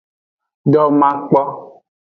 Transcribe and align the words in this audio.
Domakpo. 0.71 1.41